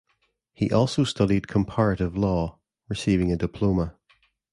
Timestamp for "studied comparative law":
1.03-2.57